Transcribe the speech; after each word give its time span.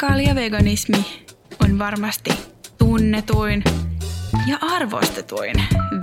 Sipsikaalia-veganismi 0.00 1.26
on 1.64 1.78
varmasti 1.78 2.30
tunnetuin 2.78 3.64
ja 4.46 4.58
arvostetuin 4.60 5.54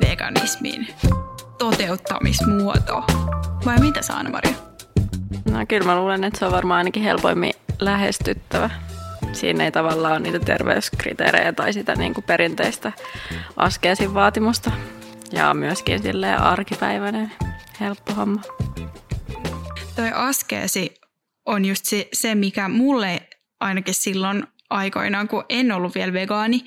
veganismin 0.10 0.88
toteuttamismuoto. 1.58 3.04
Vai 3.66 3.80
mitä 3.80 4.02
sä 4.02 4.14
Anna-Maria? 4.14 4.56
No 5.52 5.66
kyllä 5.68 5.86
mä 5.86 5.96
luulen, 5.96 6.24
että 6.24 6.40
se 6.40 6.46
on 6.46 6.52
varmaan 6.52 6.78
ainakin 6.78 7.04
helpoimmin 7.04 7.54
lähestyttävä. 7.80 8.70
Siinä 9.34 9.64
ei 9.64 9.72
tavallaan 9.72 10.14
ole 10.14 10.20
niitä 10.20 10.40
terveyskriteerejä 10.40 11.54
tai 11.54 11.74
sitä 11.74 11.96
niin 11.96 12.14
kuin 12.14 12.24
perinteistä 12.24 12.92
askeesin 13.56 14.14
vaatimusta. 14.14 14.72
Ja 15.32 15.54
myöskin 15.54 16.04
silleen 16.04 16.42
arkipäiväinen 16.42 17.32
helppo 17.80 18.14
homma. 18.14 18.42
Toi 19.96 20.12
askeesi 20.14 20.94
on 21.46 21.66
just 21.66 21.86
se, 21.86 22.08
se, 22.14 22.36
mikä 22.36 22.68
mulle 22.68 23.27
ainakin 23.60 23.94
silloin 23.94 24.44
aikoinaan, 24.70 25.28
kun 25.28 25.46
en 25.50 25.72
ollut 25.72 25.96
vielä 25.96 26.14
vegaani, 26.14 26.64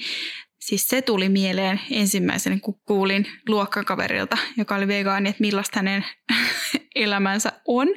Siis 0.61 0.89
se 0.89 1.03
tuli 1.03 1.29
mieleen 1.29 1.81
ensimmäisenä, 1.91 2.59
kun 2.63 2.81
kuulin 2.85 3.27
luokkakaverilta, 3.49 4.37
joka 4.57 4.75
oli 4.75 4.89
vegaani, 4.89 5.29
että 5.29 5.41
millaista 5.41 5.79
hänen 5.79 6.05
elämänsä 6.95 7.53
on, 7.67 7.89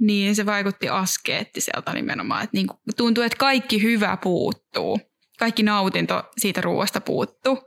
niin 0.00 0.36
se 0.36 0.46
vaikutti 0.46 0.88
askeettiselta 0.88 1.92
nimenomaan. 1.92 2.44
Että 2.44 2.56
niin 2.56 2.66
tuntuu, 2.96 3.24
että 3.24 3.38
kaikki 3.38 3.82
hyvä 3.82 4.16
puuttuu. 4.22 5.00
Kaikki 5.38 5.62
nautinto 5.62 6.24
siitä 6.40 6.60
ruoasta 6.60 7.00
puuttuu. 7.00 7.58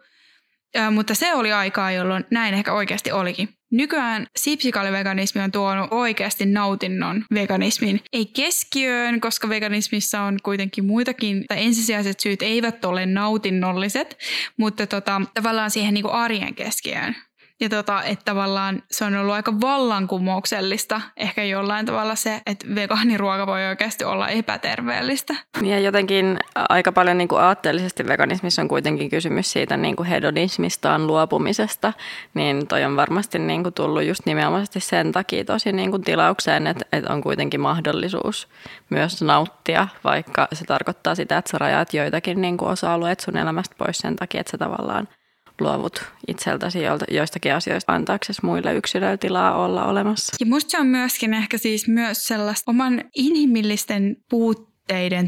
Ja, 0.75 0.91
mutta 0.91 1.15
se 1.15 1.33
oli 1.33 1.51
aikaa, 1.51 1.91
jolloin 1.91 2.25
näin 2.31 2.53
ehkä 2.53 2.73
oikeasti 2.73 3.11
olikin. 3.11 3.49
Nykyään 3.71 4.27
sipsikaliveganismi 4.35 5.41
on 5.41 5.51
tuonut 5.51 5.87
oikeasti 5.91 6.45
nautinnon 6.45 7.25
veganismin. 7.33 8.01
Ei 8.13 8.25
keskiöön, 8.25 9.21
koska 9.21 9.49
veganismissa 9.49 10.21
on 10.21 10.37
kuitenkin 10.43 10.85
muitakin, 10.85 11.45
tai 11.47 11.63
ensisijaiset 11.63 12.19
syyt 12.19 12.41
eivät 12.41 12.85
ole 12.85 13.05
nautinnolliset, 13.05 14.17
mutta 14.57 14.87
tota, 14.87 15.21
tavallaan 15.33 15.71
siihen 15.71 15.93
niin 15.93 16.03
kuin 16.03 16.13
arjen 16.13 16.55
keskiöön. 16.55 17.15
Ja 17.59 17.69
tota, 17.69 18.03
että 18.03 18.25
tavallaan 18.25 18.83
se 18.91 19.05
on 19.05 19.15
ollut 19.15 19.33
aika 19.33 19.61
vallankumouksellista 19.61 21.01
ehkä 21.17 21.43
jollain 21.43 21.85
tavalla 21.85 22.15
se, 22.15 22.41
että 22.45 22.67
vegaaniruoka 22.75 23.47
voi 23.47 23.65
oikeasti 23.65 24.03
olla 24.03 24.27
epäterveellistä. 24.27 25.35
Ja 25.63 25.79
jotenkin 25.79 26.39
aika 26.69 26.91
paljon 26.91 27.17
niin 27.17 27.27
kuin 27.27 27.41
aatteellisesti 27.41 28.07
veganismissa 28.07 28.61
on 28.61 28.67
kuitenkin 28.67 29.09
kysymys 29.09 29.51
siitä 29.51 29.77
niin 29.77 29.95
kuin 29.95 30.09
hedonismistaan 30.09 31.07
luopumisesta, 31.07 31.93
niin 32.33 32.67
toi 32.67 32.83
on 32.83 32.95
varmasti 32.95 33.39
niin 33.39 33.63
kuin 33.63 33.73
tullut 33.73 34.03
just 34.03 34.25
nimenomaan 34.25 34.65
sen 34.77 35.11
takia 35.11 35.45
tosi 35.45 35.71
niin 35.71 35.91
kuin 35.91 36.03
tilaukseen, 36.03 36.67
että, 36.67 36.85
että 36.91 37.13
on 37.13 37.21
kuitenkin 37.21 37.61
mahdollisuus 37.61 38.47
myös 38.89 39.21
nauttia, 39.21 39.87
vaikka 40.03 40.47
se 40.53 40.65
tarkoittaa 40.65 41.15
sitä, 41.15 41.37
että 41.37 41.51
sä 41.51 41.57
rajaat 41.57 41.93
joitakin 41.93 42.41
niin 42.41 42.57
kuin 42.57 42.71
osa-alueet 42.71 43.19
sun 43.19 43.37
elämästä 43.37 43.75
pois 43.77 43.97
sen 43.97 44.15
takia, 44.15 44.41
että 44.41 44.51
sä 44.51 44.57
tavallaan– 44.57 45.07
luovut 45.59 46.03
itseltäsi 46.27 46.79
joistakin 47.11 47.53
asioista 47.53 47.93
antaaksesi 47.93 48.45
muille 48.45 48.73
yksilöille 48.73 49.17
tilaa 49.17 49.65
olla 49.65 49.85
olemassa. 49.85 50.35
Ja 50.39 50.45
musta 50.45 50.71
se 50.71 50.79
on 50.79 50.87
myöskin 50.87 51.33
ehkä 51.33 51.57
siis 51.57 51.87
myös 51.87 52.23
sellaista 52.23 52.71
oman 52.71 53.03
inhimillisten 53.15 54.17
puutteiden 54.29 54.74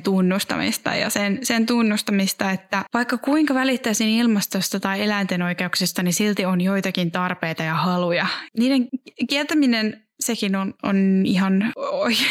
tunnustamista 0.04 0.96
ja 0.96 1.10
sen, 1.10 1.40
sen 1.44 1.66
tunnustamista, 1.66 2.52
että 2.52 2.84
vaikka 2.94 3.18
kuinka 3.18 3.54
välittäisin 3.54 4.10
ilmastosta 4.10 4.80
tai 4.80 5.04
eläinten 5.04 5.42
oikeuksista, 5.42 6.04
niin 6.04 6.14
silti 6.14 6.46
on 6.46 6.62
joitakin 6.62 7.12
tarpeita 7.12 7.64
ja 7.64 7.74
haluja. 7.74 8.28
Niiden 8.58 8.88
kieltäminen 9.30 10.08
sekin 10.20 10.56
on, 10.56 10.74
on 10.84 11.22
ihan 11.26 11.74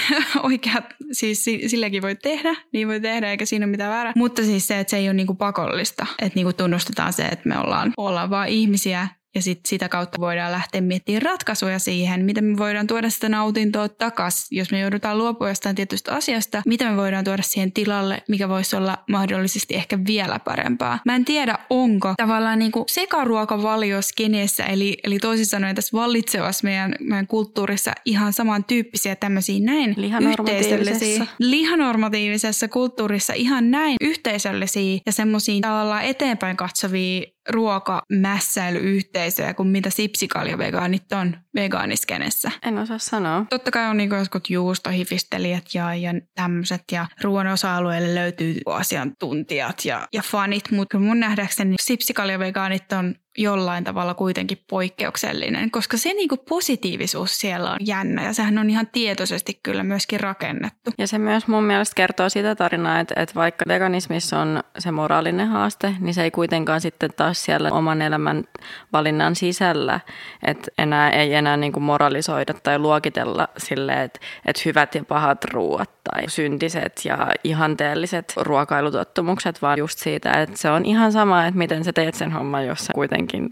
oikea, 0.42 0.83
siis 1.12 1.44
silläkin 1.44 2.02
voi 2.02 2.16
tehdä, 2.16 2.55
niin 2.72 2.88
voi 2.88 3.00
tehdä, 3.00 3.30
eikä 3.30 3.46
siinä 3.46 3.64
ole 3.64 3.70
mitään 3.70 3.92
väärää. 3.92 4.12
Mutta 4.17 4.42
siis 4.42 4.67
se, 4.67 4.80
että 4.80 4.90
se 4.90 4.96
ei 4.96 5.08
ole 5.08 5.14
niinku 5.14 5.34
pakollista, 5.34 6.06
että 6.22 6.36
niinku 6.36 6.52
tunnustetaan 6.52 7.12
se, 7.12 7.27
että 7.27 7.48
me 7.48 7.58
ollaan, 7.58 7.92
ollaan 7.96 8.30
vaan 8.30 8.48
ihmisiä 8.48 9.08
ja 9.36 9.42
sit 9.42 9.61
sitä 9.67 9.89
kautta 9.89 10.20
voidaan 10.20 10.52
lähteä 10.52 10.80
miettimään 10.80 11.23
ratkaisuja 11.23 11.79
siihen, 11.79 12.24
miten 12.24 12.45
me 12.45 12.58
voidaan 12.58 12.86
tuoda 12.86 13.11
sitä 13.11 13.29
nautintoa 13.29 13.89
takaisin, 13.89 14.58
jos 14.58 14.70
me 14.70 14.80
joudutaan 14.80 15.19
luopua 15.19 15.48
jostain 15.48 15.77
tietystä 15.77 16.14
asiasta, 16.14 16.63
mitä 16.67 16.91
me 16.91 16.97
voidaan 16.97 17.24
tuoda 17.24 17.42
siihen 17.42 17.73
tilalle, 17.73 18.23
mikä 18.29 18.48
voisi 18.48 18.77
olla 18.77 18.98
mahdollisesti 19.11 19.75
ehkä 19.75 19.98
vielä 20.07 20.39
parempaa. 20.39 20.98
Mä 21.05 21.17
en 21.17 21.25
tiedä, 21.25 21.58
onko 21.70 22.14
tavallaan 22.17 22.58
niin 22.58 22.73
kuin 22.73 22.85
sekaruokavalio 22.89 24.02
skeneessä, 24.02 24.64
eli, 24.64 24.98
eli 25.05 25.19
toisin 25.19 25.46
sanoen 25.46 25.75
tässä 25.75 25.96
vallitsevassa 25.96 26.64
meidän, 26.64 26.95
meidän 27.01 27.27
kulttuurissa 27.27 27.92
ihan 28.05 28.33
samantyyppisiä 28.33 29.17
tämmöisiä 29.17 29.61
näin 29.61 29.95
lihanormatiivisessa. 29.96 31.27
lihanormatiivisessa 31.39 32.69
kulttuurissa 32.69 33.33
ihan 33.33 33.70
näin 33.70 33.96
yhteisöllisiä 34.01 34.98
ja 35.07 35.13
semmoisia 35.13 35.61
tavallaan 35.61 36.05
eteenpäin 36.05 36.57
katsovia 36.57 37.36
ruokamässäilyyhteisöjä 37.48 39.55
kuin 39.55 39.68
mitä 39.68 39.90
sipsikaljavegaanit 39.90 41.12
on 41.12 41.36
vegaaniskenessä? 41.56 42.50
En 42.62 42.78
osaa 42.78 42.98
sanoa. 42.98 43.44
Totta 43.50 43.70
kai 43.70 43.90
on 43.90 43.96
niin 43.96 44.11
jotkut 44.11 44.50
juustohifistelijät 44.50 45.64
ja, 45.74 45.94
ja 45.94 46.11
tämmöiset 46.34 46.83
ja 46.92 47.06
ruoan 47.22 47.46
osa-alueelle 47.46 48.14
löytyy 48.14 48.61
asiantuntijat 48.67 49.84
ja, 49.84 50.08
ja 50.12 50.22
fanit, 50.22 50.70
mutta 50.70 50.98
mun 50.98 51.20
nähdäkseni 51.20 51.74
sipsikaljavegaanit 51.80 52.92
on 52.92 53.14
jollain 53.39 53.84
tavalla 53.84 54.14
kuitenkin 54.14 54.58
poikkeuksellinen, 54.70 55.70
koska 55.70 55.96
se 55.96 56.12
niinku 56.12 56.36
positiivisuus 56.36 57.39
siellä 57.39 57.70
on 57.70 57.78
jännä 57.80 58.24
ja 58.24 58.33
sehän 58.33 58.58
on 58.58 58.70
ihan 58.70 58.86
tietoisesti 58.92 59.61
kyllä 59.62 59.83
myöskin 59.83 60.20
rakennettu. 60.20 60.90
Ja 60.98 61.06
se 61.06 61.18
myös 61.18 61.48
mun 61.48 61.64
mielestä 61.64 61.95
kertoo 61.95 62.28
sitä 62.28 62.55
tarinaa, 62.55 63.00
että, 63.00 63.14
että 63.22 63.34
vaikka 63.34 63.64
veganismissa 63.68 64.39
on 64.39 64.62
se 64.78 64.90
moraalinen 64.90 65.48
haaste, 65.48 65.95
niin 66.00 66.14
se 66.14 66.22
ei 66.22 66.30
kuitenkaan 66.30 66.80
sitten 66.80 67.11
taas 67.16 67.45
siellä 67.45 67.70
oman 67.70 68.02
elämän 68.02 68.45
valinnan 68.92 69.36
sisällä, 69.36 70.00
että 70.46 70.70
enää 70.78 71.11
ei 71.11 71.34
enää 71.34 71.45
niinku 71.57 71.80
moralisoida 71.80 72.55
tai 72.55 72.79
luokitella 72.79 73.48
sille, 73.58 74.02
että, 74.02 74.20
että 74.46 74.62
hyvät 74.64 74.95
ja 74.95 75.05
pahat 75.05 75.45
ruuat 75.45 75.90
tai 76.05 76.29
syntiset 76.29 77.01
ja 77.05 77.29
ihanteelliset 77.45 78.33
ruokailutottumukset, 78.36 79.62
vaan 79.62 79.79
just 79.79 79.98
siitä, 79.98 80.30
että 80.33 80.57
se 80.58 80.70
on 80.70 80.84
ihan 80.84 81.12
sama, 81.12 81.46
että 81.46 81.58
miten 81.58 81.84
sä 81.84 81.92
teet 81.92 82.14
sen 82.14 82.33
homman, 82.33 82.67
jos 82.67 82.79
sä 82.79 82.92
kuitenkin 82.92 83.51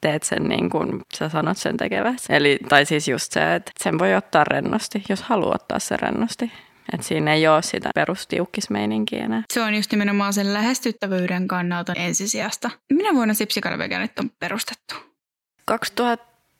teet 0.00 0.22
sen 0.22 0.48
niin 0.48 0.70
kuin 0.70 1.02
sä 1.14 1.28
sanot 1.28 1.56
sen 1.56 1.76
tekeväsi. 1.76 2.26
Eli, 2.28 2.58
tai 2.68 2.84
siis 2.84 3.08
just 3.08 3.32
se, 3.32 3.54
että 3.54 3.72
sen 3.82 3.98
voi 3.98 4.14
ottaa 4.14 4.44
rennosti, 4.44 5.02
jos 5.08 5.22
haluaa 5.22 5.54
ottaa 5.54 5.78
sen 5.78 5.98
rennosti. 5.98 6.52
Että 6.92 7.06
siinä 7.06 7.34
ei 7.34 7.48
ole 7.48 7.62
sitä 7.62 7.90
perustiukkismeininkiä 7.94 9.24
enää. 9.24 9.42
Se 9.52 9.60
on 9.60 9.74
just 9.74 9.90
nimenomaan 9.90 10.32
sen 10.32 10.54
lähestyttävyyden 10.54 11.48
kannalta 11.48 11.92
ensisijasta. 11.92 12.70
Minä 12.92 13.14
vuonna 13.14 13.34
Sipsikalaveganit 13.34 14.18
on 14.18 14.30
perustettu? 14.38 14.94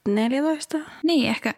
2014? 0.04 0.78
Niin, 1.02 1.28
ehkä. 1.28 1.54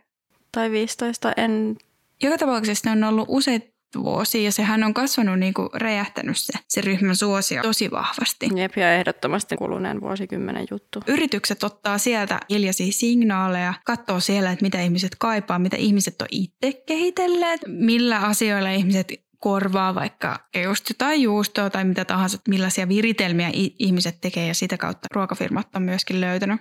Tai 0.53 0.71
15, 0.71 1.33
en... 1.37 1.77
Joka 2.23 2.39
tapauksessa 2.39 2.95
ne 2.95 3.07
on 3.07 3.15
ollut 3.15 3.29
useita 3.29 3.73
vuosi 3.97 4.45
ja 4.45 4.53
sehän 4.53 4.85
on 4.85 4.95
kasvanut 4.95 5.39
niin 5.39 5.55
kuin 5.55 5.69
räjähtänyt 5.75 6.37
se, 6.39 6.53
se 6.69 6.81
ryhmän 6.81 7.17
suosio 7.17 7.63
tosi 7.63 7.91
vahvasti. 7.91 8.49
Jep, 8.55 8.77
ja 8.77 8.95
ehdottomasti 8.95 9.57
kuluneen 9.57 10.01
vuosikymmenen 10.01 10.67
juttu. 10.71 11.03
Yritykset 11.07 11.63
ottaa 11.63 11.99
sieltä 11.99 12.41
hiljaisia 12.51 12.93
signaaleja, 12.93 13.75
katsoo 13.85 14.21
siellä, 14.21 14.53
että 14.53 14.65
mitä 14.65 14.81
ihmiset 14.81 15.17
kaipaa, 15.19 15.59
mitä 15.59 15.77
ihmiset 15.77 16.23
on 16.23 16.29
itse 16.31 16.73
kehitelleet, 16.87 17.61
millä 17.67 18.19
asioilla 18.19 18.71
ihmiset 18.71 19.13
korvaa 19.39 19.95
vaikka 19.95 20.49
just 20.65 20.91
tai 20.99 21.23
juustoa 21.23 21.71
tai 21.71 21.85
mitä 21.85 22.05
tahansa, 22.05 22.39
millaisia 22.49 22.89
viritelmiä 22.89 23.51
ihmiset 23.79 24.21
tekee 24.21 24.47
ja 24.47 24.55
sitä 24.55 24.77
kautta 24.77 25.09
ruokafirmat 25.15 25.77
on 25.77 25.83
myöskin 25.83 26.21
löytänyt 26.21 26.61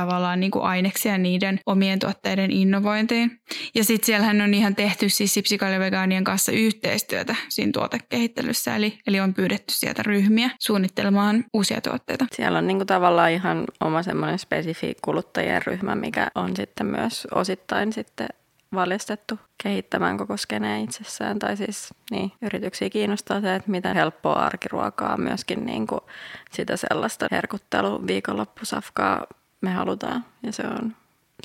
tavallaan 0.00 0.40
niin 0.40 0.50
kuin 0.50 0.64
aineksia 0.64 1.18
niiden 1.18 1.60
omien 1.66 1.98
tuotteiden 1.98 2.50
innovointiin. 2.50 3.40
Ja 3.74 3.84
sitten 3.84 4.06
siellähän 4.06 4.40
on 4.40 4.54
ihan 4.54 4.74
tehty 4.74 5.08
siis 5.08 5.34
sipsikaljavegaanien 5.34 6.24
kanssa 6.24 6.52
yhteistyötä 6.52 7.34
siinä 7.48 7.72
tuotekehittelyssä, 7.72 8.76
eli, 8.76 8.98
eli 9.06 9.20
on 9.20 9.34
pyydetty 9.34 9.74
sieltä 9.74 10.02
ryhmiä 10.02 10.50
suunnittelemaan 10.60 11.44
uusia 11.54 11.80
tuotteita. 11.80 12.26
Siellä 12.32 12.58
on 12.58 12.66
niin 12.66 12.76
kuin 12.78 12.86
tavallaan 12.86 13.30
ihan 13.30 13.64
oma 13.80 14.02
semmoinen 14.02 14.38
spesifi 14.38 14.94
kuluttajien 15.02 15.62
ryhmä, 15.66 15.94
mikä 15.94 16.28
on 16.34 16.56
sitten 16.56 16.86
myös 16.86 17.26
osittain 17.34 17.92
sitten 17.92 18.28
valjastettu 18.74 19.38
kehittämään 19.62 20.16
koko 20.16 20.36
skeneen 20.36 20.84
itsessään. 20.84 21.38
Tai 21.38 21.56
siis 21.56 21.94
niin, 22.10 22.32
yrityksiä 22.42 22.90
kiinnostaa 22.90 23.40
se, 23.40 23.54
että 23.54 23.70
miten 23.70 23.96
helppoa 23.96 24.32
arkiruokaa, 24.32 25.16
myöskin 25.16 25.66
niin 25.66 25.86
kuin 25.86 26.00
sitä 26.52 26.76
sellaista 26.76 27.26
herkuttelu 27.30 28.06
viikonloppusafkaa 28.06 29.26
me 29.60 29.70
halutaan 29.70 30.24
ja 30.42 30.52
se 30.52 30.62
on, 30.62 30.96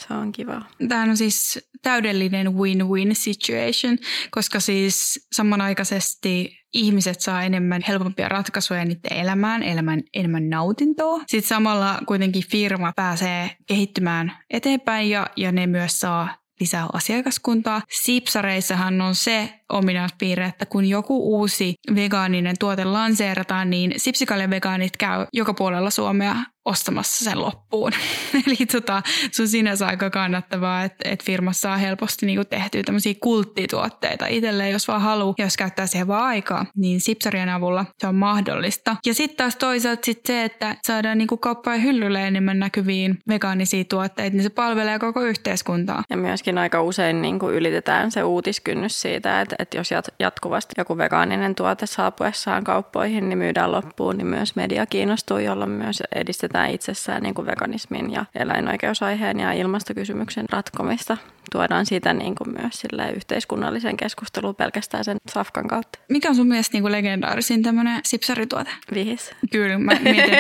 se 0.08 0.14
on 0.14 0.32
kiva. 0.32 0.62
Tämä 0.88 1.04
on 1.04 1.18
siis 1.18 1.70
täydellinen 1.82 2.48
win-win 2.48 3.16
situation, 3.16 3.98
koska 4.32 4.60
siis 4.60 5.28
samanaikaisesti 5.32 6.60
ihmiset 6.74 7.22
saa 7.22 7.44
enemmän 7.44 7.82
helpompia 7.88 8.30
ratkaisuja 8.30 8.86
niiden 8.86 9.18
elämään, 9.18 9.64
elämän 9.64 10.04
enemmän 10.14 10.50
nautintoa. 10.50 11.22
Sitten 11.28 11.50
samalla 11.50 12.00
kuitenkin 12.06 12.44
firma 12.52 12.94
pääsee 12.96 13.58
kehittymään 13.68 14.32
eteenpäin 14.50 15.10
ja, 15.10 15.28
ja 15.36 15.52
ne 15.52 15.68
myös 15.68 16.00
saa 16.00 16.36
lisää 16.60 16.88
asiakaskuntaa. 16.94 17.82
Sipsareissahan 17.90 19.02
on 19.02 19.16
se 19.16 19.50
ominaispiirre, 19.70 20.46
että 20.46 20.66
kun 20.66 20.86
joku 20.86 21.38
uusi 21.38 21.74
vegaaninen 21.96 22.56
tuote 22.60 22.84
lanseerataan, 22.86 23.70
niin 23.70 23.94
sipsikaljan 23.98 24.50
vegaanit 24.50 24.98
käy 24.98 25.26
joka 25.34 25.54
puolella 25.54 25.90
Suomea 25.90 26.36
ostamassa 26.66 27.26
sen 27.26 27.42
loppuun. 27.42 27.92
Eli 28.48 28.66
tota, 28.72 29.02
se 29.32 29.42
on 29.42 29.48
sinänsä 29.48 29.88
aika 29.88 30.10
kannattavaa, 30.10 30.84
että, 30.84 31.10
että 31.10 31.26
firmassa 31.26 31.62
saa 31.62 31.78
helposti 31.78 32.26
niinku 32.26 32.46
tehtyä 32.46 32.84
tämmöisiä 32.84 33.14
kulttituotteita 33.22 34.28
itselleen, 34.28 34.72
jos 34.72 34.88
vaan 34.88 35.02
haluaa, 35.02 35.34
jos 35.38 35.58
käyttää 35.58 35.88
siihen 35.88 36.08
vaan 36.08 36.24
aikaa, 36.24 36.66
niin 36.76 37.02
sipsarien 37.02 37.50
avulla 37.50 37.86
se 37.98 38.08
on 38.08 38.16
mahdollista. 38.16 38.96
Ja 39.06 39.14
sitten 39.14 39.38
taas 39.38 39.56
toisaalta 39.56 40.06
sit 40.06 40.26
se, 40.26 40.44
että 40.44 40.76
saadaan 40.88 41.18
niinku 41.18 41.38
kauppaan 41.38 41.84
hyllylle 41.84 42.28
enemmän 42.28 42.60
näkyviin 42.60 43.18
vegaanisia 43.28 43.84
tuotteita, 43.84 44.36
niin 44.36 44.44
se 44.44 44.50
palvelee 44.50 45.00
koko 45.00 45.22
yhteiskuntaa. 45.22 46.04
Ja 46.10 46.18
myöskin 46.18 46.58
aika 46.58 46.82
usein 46.82 47.22
niinku 47.22 47.50
ylitetään 47.50 48.12
se 48.12 48.24
uutiskynnys 48.24 49.02
siitä, 49.02 49.42
että, 49.42 49.55
että 49.60 49.78
jos 49.78 49.90
jatkuvasti 50.20 50.74
joku 50.78 50.98
vegaaninen 50.98 51.56
tuote 51.56 51.86
saapuessaan 51.86 52.64
kauppoihin, 52.64 53.30
niin 53.30 53.38
myydään 53.38 53.72
loppuun, 53.72 54.18
niin 54.18 54.28
myös 54.28 54.56
media 54.56 54.86
kiinnostuu, 54.86 55.38
jolloin 55.38 55.72
myös 55.72 56.04
edistetään 56.16 56.36
edistetään 56.56 56.72
itsessään 56.72 57.24
niin 57.24 57.36
kuin 57.36 57.46
veganismin 57.46 58.12
ja 58.12 58.26
eläinoikeusaiheen 58.36 59.40
ja 59.40 59.52
ilmastokysymyksen 59.52 60.46
ratkomista. 60.52 61.18
Tuodaan 61.52 61.86
sitä 61.86 62.14
niin 62.14 62.36
kuin 62.36 62.50
myös 62.62 62.74
sille 62.74 63.12
yhteiskunnallisen 63.12 63.98
keskusteluun 63.98 64.56
pelkästään 64.56 65.04
sen 65.04 65.18
safkan 65.30 65.68
kautta. 65.68 66.00
Mikä 66.10 66.30
on 66.30 66.36
sun 66.36 66.48
mielestä 66.48 66.76
niin 66.76 66.84
kuin 66.84 66.92
legendaarisin 66.92 67.64
tämmöinen 67.64 68.00
sipsarituote? 68.04 68.72
Vihis. 68.94 69.32
Kyllä, 69.52 69.78
mä 69.78 70.00
mietin, 70.02 70.34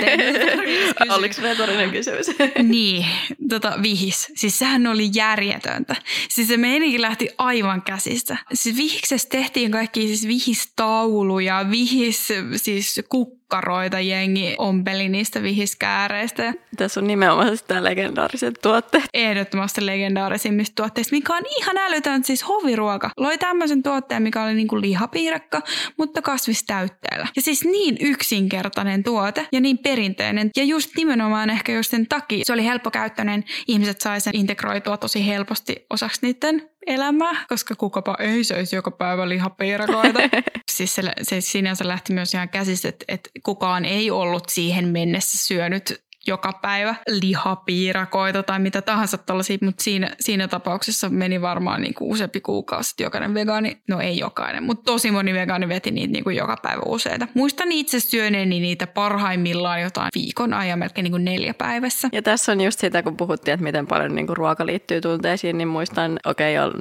Oliko 1.15 1.35
retorinen 1.41 1.91
kysymys? 1.91 2.25
niin, 2.63 3.05
tota, 3.49 3.73
vihis. 3.81 4.31
Siis 4.35 4.59
sehän 4.59 4.87
oli 4.87 5.09
järjetöntä. 5.15 5.95
Siis 6.29 6.47
se 6.47 6.57
meininki 6.57 7.01
lähti 7.01 7.29
aivan 7.37 7.81
käsistä. 7.81 8.37
Siis 8.53 8.77
vihiksessä 8.77 9.29
tehtiin 9.29 9.71
kaikki 9.71 10.07
siis 10.07 10.27
vihistauluja, 10.27 11.65
vihis 11.71 12.27
siis 12.55 13.01
kukka 13.09 13.44
kukkaroita 13.45 13.99
jengi 13.99 14.55
ompeli 14.57 15.09
niistä 15.09 15.43
vihiskääreistä. 15.43 16.53
Tässä 16.77 16.99
on 16.99 17.07
nimenomaan 17.07 17.57
sitä 17.57 17.83
legendaariset 17.83 18.59
tuotteet. 18.61 19.03
Ehdottomasti 19.13 19.85
legendaarisimmista 19.85 20.75
tuotteista, 20.75 21.15
mikä 21.15 21.35
on 21.35 21.43
ihan 21.59 21.77
älytön, 21.77 22.23
siis 22.23 22.47
hoviruoka. 22.47 23.09
Loi 23.17 23.37
tämmöisen 23.37 23.83
tuotteen, 23.83 24.23
mikä 24.23 24.43
oli 24.43 24.53
niinku 24.53 24.81
lihapiirakka, 24.81 25.61
mutta 25.97 26.21
kasvistäytteellä. 26.21 27.27
Ja 27.35 27.41
siis 27.41 27.65
niin 27.65 27.97
yksinkertainen 27.99 29.03
tuote 29.03 29.47
ja 29.51 29.61
niin 29.61 29.77
perinteinen. 29.77 30.49
Ja 30.57 30.63
just 30.63 30.89
nimenomaan 30.97 31.49
ehkä 31.49 31.71
just 31.71 31.91
sen 31.91 32.07
takia 32.07 32.43
se 32.45 32.53
oli 32.53 32.65
helppokäyttöinen. 32.65 33.43
Ihmiset 33.67 34.01
sai 34.01 34.21
sen 34.21 34.35
integroitua 34.35 34.97
tosi 34.97 35.27
helposti 35.27 35.85
osaksi 35.89 36.19
niiden 36.21 36.69
elämää, 36.87 37.45
koska 37.49 37.75
kukapa 37.75 38.15
ei 38.19 38.43
söisi 38.43 38.75
joka 38.75 38.91
päivä 38.91 39.29
lihapiirakoita. 39.29 40.19
siis 40.71 40.95
se, 40.95 41.03
se 41.21 41.41
sinänsä 41.41 41.87
lähti 41.87 42.13
myös 42.13 42.33
ihan 42.33 42.49
käsistä, 42.49 42.89
että, 42.89 43.05
että 43.07 43.29
kukaan 43.43 43.85
ei 43.85 44.11
ollut 44.11 44.49
siihen 44.49 44.87
mennessä 44.87 45.47
syönyt 45.47 46.05
joka 46.27 46.53
päivä 46.61 46.95
lihapiirakoita 47.07 48.43
tai 48.43 48.59
mitä 48.59 48.81
tahansa 48.81 49.17
tällaisia, 49.17 49.57
mutta 49.61 49.83
siinä, 49.83 50.09
siinä 50.19 50.47
tapauksessa 50.47 51.09
meni 51.09 51.41
varmaan 51.41 51.81
niin 51.81 51.93
kuin 51.93 52.11
useampi 52.11 52.41
kuukausi, 52.41 52.91
että 52.91 53.03
jokainen 53.03 53.33
vegaani, 53.33 53.77
no 53.87 53.99
ei 53.99 54.17
jokainen, 54.17 54.63
mutta 54.63 54.83
tosi 54.83 55.11
moni 55.11 55.33
vegaani 55.33 55.69
veti 55.69 55.91
niitä 55.91 56.11
niin 56.11 56.23
kuin 56.23 56.35
joka 56.35 56.57
päivä 56.61 56.81
useita. 56.85 57.27
Muistan 57.33 57.71
itse 57.71 57.99
syöneeni 57.99 58.59
niitä 58.59 58.87
parhaimmillaan 58.87 59.81
jotain 59.81 60.09
viikon 60.15 60.53
ajan, 60.53 60.79
melkein 60.79 61.03
niin 61.03 61.11
kuin 61.11 61.25
neljä 61.25 61.53
päivässä. 61.53 62.09
Ja 62.11 62.21
tässä 62.21 62.51
on 62.51 62.61
just 62.61 62.79
sitä, 62.79 63.03
kun 63.03 63.17
puhuttiin, 63.17 63.53
että 63.53 63.63
miten 63.63 63.87
paljon 63.87 64.15
niin 64.15 64.27
kuin 64.27 64.37
ruoka 64.37 64.65
liittyy 64.65 65.01
tunteisiin, 65.01 65.57
niin 65.57 65.67
muistan, 65.67 66.19
okei, 66.25 66.59
okay, 66.59 66.71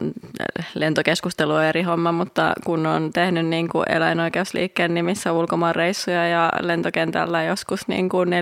lentokeskustelu 0.74 1.52
on 1.52 1.64
eri 1.64 1.82
homma, 1.82 2.12
mutta 2.12 2.52
kun 2.64 2.86
on 2.86 3.10
tehnyt 3.12 3.46
niin 3.46 3.68
kuin 3.68 3.92
eläinoikeusliikkeen 3.92 4.94
nimissä 4.94 5.32
ulkomaanreissuja 5.32 6.28
ja 6.28 6.52
lentokentällä 6.60 7.42
joskus 7.42 7.88
niin 7.88 8.08
kuin 8.08 8.28
4.30 8.28 8.32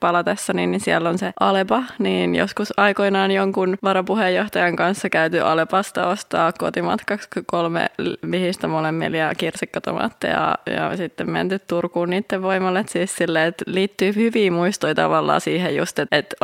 palata 0.00 0.34
niin, 0.52 0.70
niin 0.70 0.80
siellä 0.80 1.08
on 1.08 1.18
se 1.18 1.32
Alepa, 1.40 1.82
niin 1.98 2.34
joskus 2.34 2.72
aikoinaan 2.76 3.30
jonkun 3.30 3.76
varapuheenjohtajan 3.82 4.76
kanssa 4.76 5.10
käyty 5.10 5.40
Alepasta 5.40 6.06
ostaa 6.06 6.52
kotimatkaksi 6.52 7.28
kolme 7.46 7.86
vihistä 8.30 8.68
molemmilla 8.68 9.16
ja 9.16 9.34
kirsikkatomaatteja 9.34 10.54
ja 10.66 10.96
sitten 10.96 11.30
menty 11.30 11.58
Turkuun 11.58 12.10
niiden 12.10 12.42
voimalle. 12.42 12.84
Siis 12.88 13.16
sille, 13.16 13.46
että 13.46 13.64
liittyy 13.66 14.14
hyviä 14.14 14.50
muistoja 14.50 14.94
tavallaan 14.94 15.40
siihen 15.40 15.76
just, 15.76 15.98
että, 15.98 16.16
että, 16.16 16.36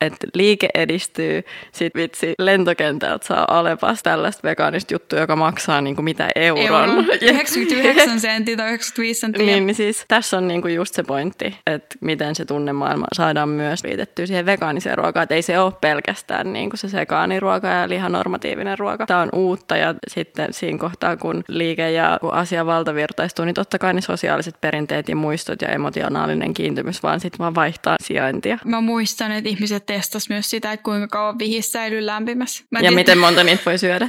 että 0.00 0.26
liike 0.34 0.68
edistyy, 0.74 1.42
sit 1.72 1.94
vitsi 1.94 2.34
lentokentältä 2.38 3.26
saa 3.26 3.44
Alepasta 3.48 4.10
tällaista 4.10 4.48
vegaanista 4.48 4.94
juttua, 4.94 5.18
joka 5.18 5.36
maksaa 5.36 5.80
niin 5.80 5.94
kuin 5.96 6.04
mitä 6.04 6.28
euron. 6.34 6.64
Euron. 6.64 7.06
99 7.20 8.20
senttiä 8.20 8.56
tai 8.56 8.66
95 8.66 9.20
senttiä. 9.20 9.46
Niin, 9.46 9.66
niin 9.66 9.74
siis 9.74 10.04
tässä 10.08 10.36
on 10.36 10.48
niin 10.48 10.62
kuin 10.62 10.74
just 10.74 10.94
se 10.94 11.02
pointti, 11.02 11.56
että 11.66 11.96
miten 12.00 12.34
se 12.34 12.44
tunnemaailma 12.44 13.06
saadaan 13.12 13.37
saadaan 13.38 13.48
myös 13.48 13.84
liitettyä 13.84 14.26
siihen 14.26 14.46
vegaaniseen 14.46 14.98
ruokaan, 14.98 15.22
että 15.22 15.34
ei 15.34 15.42
se 15.42 15.58
ole 15.58 15.72
pelkästään 15.80 16.52
niin 16.52 16.70
kuin 16.70 16.78
se 16.78 16.88
sekaaniruoka 16.88 17.68
ja 17.68 17.88
lihanormatiivinen 17.88 18.78
ruoka. 18.78 19.06
Tämä 19.06 19.20
on 19.20 19.28
uutta 19.32 19.76
ja 19.76 19.94
sitten 20.08 20.52
siinä 20.52 20.78
kohtaa, 20.78 21.16
kun 21.16 21.44
liike 21.48 21.90
ja 21.90 22.18
kun 22.20 22.34
asia 22.34 22.66
valtavirtaistuu, 22.66 23.44
niin 23.44 23.54
totta 23.54 23.78
kai 23.78 23.94
ne 23.94 24.00
sosiaaliset 24.00 24.60
perinteet 24.60 25.08
ja 25.08 25.16
muistot 25.16 25.62
ja 25.62 25.68
emotionaalinen 25.68 26.54
kiintymys 26.54 27.02
vaan 27.02 27.20
sitten 27.20 27.38
vaan 27.38 27.54
vaihtaa 27.54 27.96
sijaintia. 28.00 28.58
Mä 28.64 28.80
muistan, 28.80 29.32
että 29.32 29.50
ihmiset 29.50 29.86
testas 29.86 30.28
myös 30.28 30.50
sitä, 30.50 30.72
että 30.72 30.84
kuinka 30.84 31.08
kauan 31.08 31.38
vihis 31.38 31.72
säilyy 31.72 32.06
lämpimässä. 32.06 32.64
Mä 32.70 32.78
ja 32.78 32.80
tiedän... 32.80 32.94
miten 32.94 33.18
monta 33.18 33.44
niitä 33.44 33.62
voi 33.66 33.78
syödä? 33.78 34.08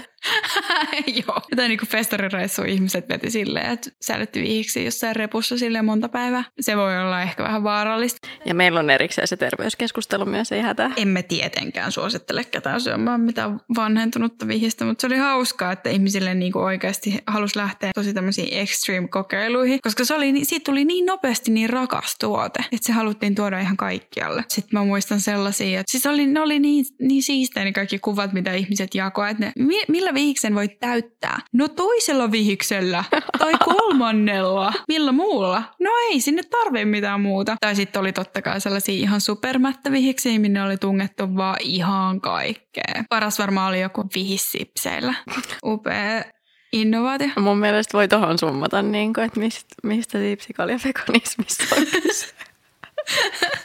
Joo. 1.27 1.41
Tai 1.55 1.67
niin 1.67 1.79
kuin 1.79 1.89
festarireissu 1.89 2.61
ihmiset 2.61 3.09
veti 3.09 3.31
silleen, 3.31 3.71
että 3.71 3.89
säilytti 4.01 4.41
vihiksi 4.41 4.85
jossain 4.85 5.15
repussa 5.15 5.57
sille 5.57 5.81
monta 5.81 6.09
päivää. 6.09 6.43
Se 6.59 6.77
voi 6.77 7.01
olla 7.01 7.21
ehkä 7.21 7.43
vähän 7.43 7.63
vaarallista. 7.63 8.27
Ja 8.45 8.53
meillä 8.53 8.79
on 8.79 8.89
erikseen 8.89 9.27
se 9.27 9.37
terveyskeskustelu 9.37 10.25
myös, 10.25 10.51
ei 10.51 10.61
hätää. 10.61 10.91
Emme 10.97 11.23
tietenkään 11.23 11.91
suosittele 11.91 12.43
ketään 12.43 12.81
syömään 12.81 13.21
mitään 13.21 13.61
vanhentunutta 13.75 14.47
vihistä, 14.47 14.85
mutta 14.85 15.01
se 15.01 15.07
oli 15.07 15.17
hauskaa, 15.17 15.71
että 15.71 15.89
ihmisille 15.89 16.33
niin 16.33 16.51
kuin 16.51 16.63
oikeasti 16.63 17.17
halusi 17.27 17.57
lähteä 17.57 17.91
tosi 17.95 18.13
tämmöisiin 18.13 18.57
extreme-kokeiluihin, 18.57 19.79
koska 19.83 20.05
se 20.05 20.13
oli, 20.13 20.45
siitä 20.45 20.63
tuli 20.63 20.85
niin 20.85 21.05
nopeasti 21.05 21.51
niin 21.51 21.69
rakas 21.69 22.15
tuote, 22.19 22.59
että 22.71 22.87
se 22.87 22.93
haluttiin 22.93 23.35
tuoda 23.35 23.59
ihan 23.59 23.77
kaikkialle. 23.77 24.43
Sitten 24.47 24.79
mä 24.79 24.85
muistan 24.85 25.19
sellaisia, 25.19 25.79
että 25.79 25.91
siis 25.91 26.05
oli, 26.05 26.25
ne 26.25 26.41
oli 26.41 26.59
niin, 26.59 26.85
niin 26.99 27.23
siistejä 27.23 27.63
ne 27.63 27.71
kaikki 27.71 27.99
kuvat, 27.99 28.33
mitä 28.33 28.53
ihmiset 28.53 28.95
jakoivat, 28.95 29.31
että 29.31 29.45
ne, 29.45 29.75
millä 29.87 30.08
vihiksen 30.13 30.55
voi 30.55 30.67
täyttää? 30.67 31.39
No 31.53 31.67
toisella 31.67 32.31
vihiksellä 32.31 33.03
tai 33.39 33.53
kolmannella. 33.65 34.73
Millä 34.87 35.11
muulla? 35.11 35.63
No 35.79 35.89
ei 36.09 36.21
sinne 36.21 36.43
tarvitse 36.43 36.85
mitään 36.85 37.21
muuta. 37.21 37.55
Tai 37.61 37.75
sitten 37.75 37.99
oli 37.99 38.13
totta 38.13 38.41
kai 38.41 38.61
sellaisia 38.61 38.95
ihan 38.95 39.21
supermättävihiksi, 39.21 40.39
minne 40.39 40.63
oli 40.63 40.77
tungettu 40.77 41.35
vaan 41.35 41.57
ihan 41.59 42.21
kaikkea. 42.21 43.03
Paras 43.09 43.39
varmaan 43.39 43.69
oli 43.69 43.81
joku 43.81 44.05
vihissipseillä. 44.15 45.13
Upea 45.65 46.23
innovaatio. 46.73 47.27
Mun 47.39 47.57
mielestä 47.57 47.97
voi 47.97 48.07
tohon 48.07 48.39
summata, 48.39 48.81
niin 48.81 49.13
kuin, 49.13 49.25
että 49.25 49.39
mistä, 49.39 49.75
mistä 49.83 50.19
sipsikalja 50.19 50.79
veganismissa 50.85 51.75
on 51.75 51.83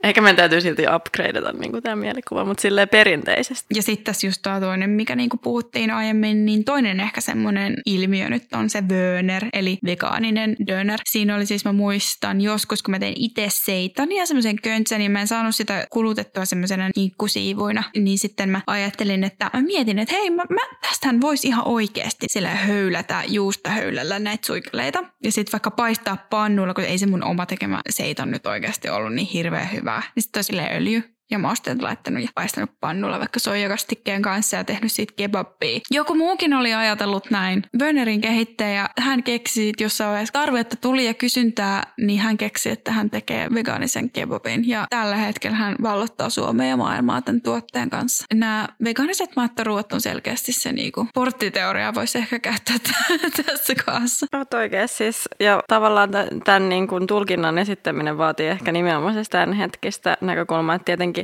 Ehkä 0.04 0.20
meidän 0.20 0.36
täytyy 0.36 0.60
silti 0.60 0.82
upgradeata 0.96 1.52
niin 1.52 1.82
tämä 1.82 1.96
mielikuva, 1.96 2.44
mutta 2.44 2.60
silleen 2.60 2.88
perinteisesti. 2.88 3.66
Ja 3.74 3.82
sitten 3.82 4.04
tässä 4.04 4.26
just 4.26 4.42
tämä 4.42 4.60
toinen, 4.60 4.90
mikä 4.90 5.16
niin 5.16 5.30
kuin 5.30 5.40
puhuttiin 5.40 5.90
aiemmin, 5.90 6.46
niin 6.46 6.64
toinen 6.64 7.00
ehkä 7.00 7.20
semmoinen 7.20 7.76
ilmiö 7.86 8.28
nyt 8.28 8.52
on 8.52 8.70
se 8.70 8.80
Wöner, 8.80 9.44
eli 9.52 9.78
vegaaninen 9.86 10.56
döner. 10.66 11.00
Siinä 11.04 11.36
oli 11.36 11.46
siis, 11.46 11.64
mä 11.64 11.72
muistan 11.72 12.40
joskus, 12.40 12.82
kun 12.82 12.92
mä 12.92 12.98
tein 12.98 13.14
itse 13.16 13.46
seitania 13.50 14.26
semmoisen 14.26 14.56
köntsän, 14.62 14.98
niin 14.98 15.10
mä 15.10 15.20
en 15.20 15.28
saanut 15.28 15.54
sitä 15.54 15.86
kulutettua 15.90 16.44
semmoisena 16.44 16.90
niikkusiivuina. 16.96 17.82
Niin 17.96 18.18
sitten 18.18 18.48
mä 18.48 18.60
ajattelin, 18.66 19.24
että 19.24 19.50
mä 19.54 19.62
mietin, 19.62 19.98
että 19.98 20.14
hei, 20.14 20.30
mä, 20.30 20.42
mä 20.50 20.60
tästähän 20.88 21.20
voisi 21.20 21.48
ihan 21.48 21.66
oikeasti 21.66 22.26
sillä 22.30 22.48
höylätä 22.48 23.22
juusta 23.28 23.70
höylällä 23.70 24.18
näitä 24.18 24.46
suikaleita. 24.46 25.04
Ja 25.22 25.32
sitten 25.32 25.52
vaikka 25.52 25.70
paistaa 25.70 26.16
pannulla, 26.30 26.74
kun 26.74 26.84
ei 26.84 26.98
se 26.98 27.06
mun 27.06 27.24
oma 27.24 27.46
tekemä 27.46 27.80
seiton 27.90 28.30
nyt 28.30 28.46
oikeasti 28.46 28.88
ollut 28.88 29.14
niin 29.14 29.26
hirveän 29.26 29.68
hyvää. 29.94 30.12
Niin 30.14 30.22
sitten 30.22 30.40
öljy 30.76 31.13
ja 31.34 31.38
mausteet 31.38 31.82
laittanut 31.82 32.22
ja 32.22 32.28
paistanut 32.34 32.70
pannulla 32.80 33.18
vaikka 33.18 33.40
soijakastikkeen 33.40 34.22
kanssa 34.22 34.56
ja 34.56 34.64
tehnyt 34.64 34.92
siitä 34.92 35.12
kebabia. 35.16 35.80
Joku 35.90 36.14
muukin 36.14 36.54
oli 36.54 36.74
ajatellut 36.74 37.30
näin. 37.30 37.62
Bönerin 37.78 38.20
kehittäjä, 38.20 38.88
hän 39.00 39.22
keksi 39.22 39.72
jossain 39.80 40.10
vaiheessa 40.10 40.32
tarvetta 40.32 40.76
tuli 40.76 41.06
ja 41.06 41.14
kysyntää, 41.14 41.82
niin 42.00 42.20
hän 42.20 42.36
keksi, 42.36 42.70
että 42.70 42.92
hän 42.92 43.10
tekee 43.10 43.48
vegaanisen 43.54 44.10
kebabin. 44.10 44.68
Ja 44.68 44.86
tällä 44.90 45.16
hetkellä 45.16 45.56
hän 45.56 45.76
vallottaa 45.82 46.30
Suomea 46.30 46.68
ja 46.68 46.76
maailmaa 46.76 47.22
tämän 47.22 47.40
tuotteen 47.40 47.90
kanssa. 47.90 48.24
Nämä 48.34 48.68
vegaaniset 48.84 49.30
mattaruot 49.36 49.92
on 49.92 50.00
selkeästi 50.00 50.52
se 50.52 50.72
niinku 50.72 51.06
porttiteoria 51.14 51.94
voisi 51.94 52.18
ehkä 52.18 52.38
käyttää 52.38 52.76
tässä 53.46 53.74
kanssa. 53.86 54.26
Olet 54.32 54.54
oikein 54.54 54.88
siis. 54.88 55.28
Ja 55.40 55.62
tavallaan 55.68 56.10
tämän 56.44 56.68
niin 56.68 56.88
kuin 56.88 57.06
tulkinnan 57.06 57.58
esittäminen 57.58 58.18
vaatii 58.18 58.46
ehkä 58.46 58.72
nimenomaan 58.72 59.14
tämän 59.30 59.52
hetkistä 59.52 60.16
näkökulmaa, 60.20 60.74
että 60.74 60.84
tietenkin 60.84 61.23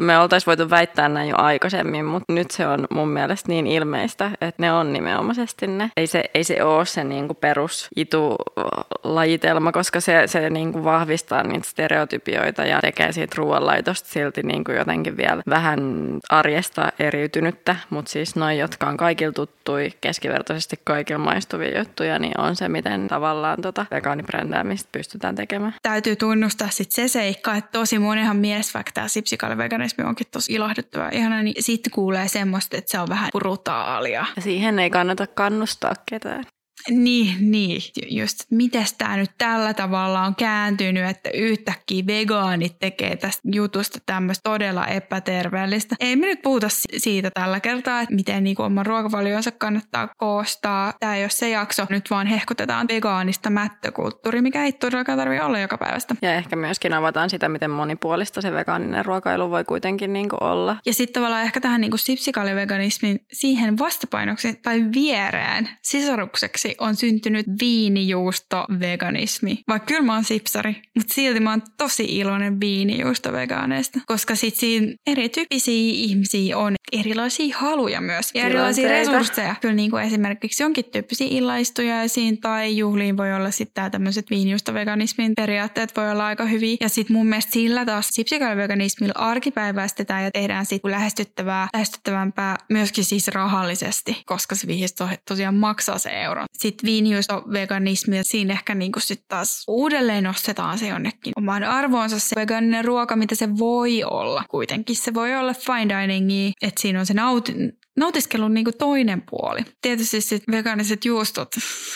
me 0.00 0.18
oltaisiin 0.18 0.46
voitu 0.46 0.70
väittää 0.70 1.08
näin 1.08 1.28
jo 1.28 1.36
aikaisemmin, 1.38 2.04
mutta 2.04 2.32
nyt 2.32 2.50
se 2.50 2.66
on 2.66 2.86
mun 2.90 3.08
mielestä 3.08 3.48
niin 3.48 3.66
ilmeistä, 3.66 4.30
että 4.40 4.62
ne 4.62 4.72
on 4.72 4.92
nimenomaisesti 4.92 5.66
ne. 5.66 5.90
Ei 5.96 6.06
se, 6.06 6.24
ei 6.34 6.44
se 6.44 6.64
ole 6.64 6.86
se 6.86 7.04
niin 7.04 7.26
kuin 7.26 7.36
perus 7.36 7.88
itu-lajitelma, 7.96 9.72
koska 9.72 10.00
se, 10.00 10.22
se 10.26 10.50
niin 10.50 10.72
kuin 10.72 10.84
vahvistaa 10.84 11.42
niitä 11.42 11.68
stereotypioita 11.68 12.64
ja 12.64 12.80
tekee 12.80 13.12
siitä 13.12 13.34
ruoanlaitosta 13.38 14.08
silti 14.08 14.42
niin 14.42 14.64
kuin 14.64 14.76
jotenkin 14.76 15.16
vielä 15.16 15.42
vähän 15.48 15.80
arjesta 16.28 16.92
eriytynyttä, 16.98 17.76
mutta 17.90 18.10
siis 18.10 18.36
noin, 18.36 18.58
jotka 18.58 18.86
on 18.86 18.96
kaikilla 18.96 19.32
tuttui, 19.32 19.90
keskivertaisesti 20.00 20.80
kaikilla 20.84 21.18
maistuvia 21.18 21.78
juttuja, 21.78 22.18
niin 22.18 22.40
on 22.40 22.56
se, 22.56 22.68
miten 22.68 23.08
tavallaan 23.08 23.62
tota 23.62 23.86
vegaanibrändäämistä 23.90 24.88
pystytään 24.92 25.34
tekemään. 25.34 25.74
Täytyy 25.82 26.16
tunnustaa 26.16 26.68
sitten 26.70 27.08
se 27.08 27.12
seikka, 27.12 27.54
että 27.54 27.70
tosi 27.72 27.98
monenhan 27.98 28.36
mielestä 28.36 28.74
vaikka 28.74 28.92
tämä 28.94 29.08
sipsikaaliveganismi 29.28 30.04
onkin 30.04 30.26
tosi 30.30 30.52
ilahduttava 30.52 31.08
ihana, 31.12 31.42
niin 31.42 31.62
sitten 31.62 31.90
kuulee 31.90 32.28
semmoista, 32.28 32.76
että 32.76 32.90
se 32.90 32.98
on 32.98 33.08
vähän 33.08 33.30
brutaalia. 33.32 34.26
Ja 34.36 34.42
siihen 34.42 34.78
ei 34.78 34.90
kannata 34.90 35.26
kannustaa 35.26 35.94
ketään. 36.10 36.44
Niin, 36.90 37.50
niin. 37.50 37.80
Just, 38.08 38.38
miten 38.50 38.84
tämä 38.98 39.16
nyt 39.16 39.30
tällä 39.38 39.74
tavalla 39.74 40.22
on 40.22 40.34
kääntynyt, 40.34 41.10
että 41.10 41.30
yhtäkkiä 41.34 42.06
vegaanit 42.06 42.78
tekee 42.78 43.16
tästä 43.16 43.42
jutusta 43.52 43.98
tämmöistä 44.06 44.50
todella 44.50 44.86
epäterveellistä. 44.86 45.96
Ei 46.00 46.16
me 46.16 46.26
nyt 46.26 46.42
puhuta 46.42 46.66
siitä 46.96 47.30
tällä 47.34 47.60
kertaa, 47.60 48.00
että 48.00 48.14
miten 48.14 48.44
niin 48.44 48.60
oman 48.60 48.86
ruokavalionsa 48.86 49.50
kannattaa 49.50 50.08
koostaa. 50.16 50.92
Tämä 51.00 51.16
ei 51.16 51.22
ole 51.22 51.30
se 51.30 51.48
jakso, 51.48 51.86
nyt 51.90 52.10
vaan 52.10 52.26
hehkutetaan 52.26 52.88
vegaanista 52.88 53.50
mättökulttuuri, 53.50 54.42
mikä 54.42 54.64
ei 54.64 54.72
todellakaan 54.72 55.18
tarvitse 55.18 55.44
olla 55.44 55.58
joka 55.58 55.78
päivästä. 55.78 56.14
Ja 56.22 56.34
ehkä 56.34 56.56
myöskin 56.56 56.92
avataan 56.92 57.30
sitä, 57.30 57.48
miten 57.48 57.70
monipuolista 57.70 58.40
se 58.40 58.52
vegaaninen 58.52 59.04
ruokailu 59.04 59.50
voi 59.50 59.64
kuitenkin 59.64 60.12
niin 60.12 60.28
olla. 60.40 60.76
Ja 60.86 60.94
sitten 60.94 61.14
tavallaan 61.14 61.44
ehkä 61.44 61.60
tähän 61.60 61.80
niin 61.80 61.98
sipsikaliveganismin 61.98 63.20
siihen 63.32 63.78
vastapainoksi 63.78 64.54
tai 64.62 64.84
viereen 64.94 65.68
sisarukseksi 65.82 66.74
on 66.78 66.96
syntynyt 66.96 67.46
viinijuusto-veganismi. 67.60 69.58
Vaikka 69.68 69.86
kyllä 69.86 70.02
mä 70.02 70.14
oon 70.14 70.24
sipsari, 70.24 70.76
mutta 70.96 71.14
silti 71.14 71.40
mä 71.40 71.50
oon 71.50 71.62
tosi 71.76 72.04
iloinen 72.04 72.60
viinijuusto-vegaaneista. 72.60 74.00
Koska 74.06 74.34
sit 74.34 74.54
siinä 74.54 74.94
erityyppisiä 75.06 75.92
ihmisiä 75.94 76.58
on 76.58 76.74
erilaisia 76.92 77.56
haluja 77.58 78.00
myös. 78.00 78.30
Ja 78.34 78.44
erilaisia 78.44 78.88
resursseja. 78.88 79.54
Kyllä 79.60 79.74
niin 79.74 79.90
kuin 79.90 80.04
esimerkiksi 80.04 80.62
jonkin 80.62 80.84
tyyppisiä 80.84 81.26
illaistujaisiin 81.30 82.40
tai 82.40 82.76
juhliin 82.76 83.16
voi 83.16 83.34
olla 83.34 83.50
sitten 83.50 83.90
tämmöiset 83.90 84.30
viinijuusto-veganismin 84.30 85.32
periaatteet 85.36 85.96
voi 85.96 86.10
olla 86.10 86.26
aika 86.26 86.44
hyviä. 86.44 86.76
Ja 86.80 86.88
sitten 86.88 87.16
mun 87.16 87.26
mielestä 87.26 87.52
sillä 87.52 87.84
taas 87.84 88.08
sipsikaliveganismilla 88.08 89.14
arkipäiväistetään 89.16 90.24
ja 90.24 90.30
tehdään 90.30 90.66
sitten 90.66 90.90
lähestyttävää, 90.90 91.68
lähestyttävämpää 91.72 92.56
myöskin 92.70 93.04
siis 93.04 93.28
rahallisesti, 93.28 94.22
koska 94.26 94.54
se 94.54 94.66
viihisto 94.66 95.08
tosiaan 95.28 95.54
maksaa 95.54 95.98
se 95.98 96.10
euro. 96.10 96.44
Sitten 96.58 96.86
sitten 96.86 97.42
veganismi 97.52 98.16
ja 98.16 98.24
siinä 98.24 98.52
ehkä 98.52 98.74
niin 98.74 98.92
kuin 98.92 99.02
sit 99.02 99.24
taas 99.28 99.64
uudelleen 99.68 100.24
nostetaan 100.24 100.78
se 100.78 100.88
jonnekin 100.88 101.32
omaan 101.36 101.64
arvoonsa 101.64 102.18
se 102.18 102.36
veganinen 102.36 102.84
ruoka, 102.84 103.16
mitä 103.16 103.34
se 103.34 103.58
voi 103.58 104.04
olla. 104.04 104.44
Kuitenkin 104.50 104.96
se 104.96 105.14
voi 105.14 105.36
olla 105.36 105.54
fine 105.54 106.02
diningi, 106.02 106.52
että 106.62 106.80
siinä 106.80 107.00
on 107.00 107.06
se 107.06 107.14
nauti, 107.14 107.52
nautiskelun 107.98 108.54
niin 108.54 108.66
toinen 108.78 109.22
puoli. 109.30 109.60
Tietysti 109.82 110.20
sit 110.20 110.42
vegaaniset 110.50 111.04
juustot 111.04 111.48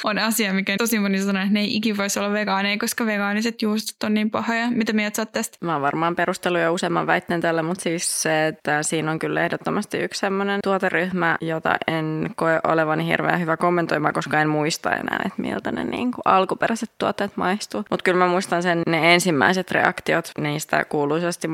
on 0.04 0.18
asia, 0.18 0.52
mikä 0.52 0.74
tosi 0.78 0.98
moni 0.98 1.22
sanoo, 1.22 1.42
että 1.42 1.54
ne 1.54 1.60
ei 1.60 1.76
ikin 1.76 1.96
voisi 1.96 2.18
olla 2.18 2.32
vegaaneja, 2.32 2.78
koska 2.78 3.06
vegaaniset 3.06 3.62
juustot 3.62 4.02
on 4.02 4.14
niin 4.14 4.30
pahoja. 4.30 4.70
Mitä 4.70 4.92
mieltä 4.92 5.16
sä 5.16 5.26
tästä? 5.26 5.58
Mä 5.60 5.72
oon 5.72 5.82
varmaan 5.82 6.16
perustellut 6.16 6.60
jo 6.60 6.72
useamman 6.72 7.06
väitteen 7.06 7.40
tällä, 7.40 7.62
mutta 7.62 7.82
siis 7.82 8.22
se, 8.22 8.46
että 8.46 8.82
siinä 8.82 9.10
on 9.10 9.18
kyllä 9.18 9.44
ehdottomasti 9.44 9.98
yksi 9.98 10.20
sellainen 10.20 10.60
tuoteryhmä, 10.64 11.36
jota 11.40 11.76
en 11.86 12.30
koe 12.36 12.60
olevani 12.64 13.06
hirveän 13.06 13.40
hyvä 13.40 13.56
kommentoimaan, 13.56 14.14
koska 14.14 14.40
en 14.40 14.48
muista 14.48 14.90
enää, 14.90 15.22
että 15.26 15.42
miltä 15.42 15.72
ne 15.72 15.84
niin 15.84 16.10
alkuperäiset 16.24 16.90
tuotteet 16.98 17.36
maistuu. 17.36 17.84
Mutta 17.90 18.04
kyllä 18.04 18.18
mä 18.18 18.30
muistan 18.30 18.62
sen 18.62 18.82
ne 18.86 19.14
ensimmäiset 19.14 19.70
reaktiot 19.70 20.30
niistä 20.38 20.84
kuuluisasti 20.84 21.48